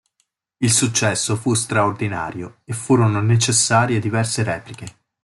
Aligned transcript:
Il 0.57 0.71
successo 0.71 1.35
fu 1.35 1.53
straordinario, 1.53 2.61
e 2.63 2.73
furono 2.73 3.21
necessarie 3.21 3.99
diverse 3.99 4.41
repliche. 4.41 4.95